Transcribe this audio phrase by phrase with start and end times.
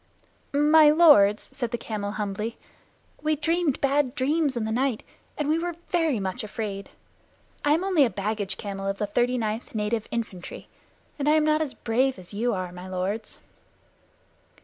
[0.51, 2.57] "My lords," said the camel humbly,
[3.21, 5.03] "we dreamed bad dreams in the night,
[5.37, 6.89] and we were very much afraid.
[7.63, 10.67] I am only a baggage camel of the 39th Native Infantry,
[11.19, 13.37] and I am not as brave as you are, my lords."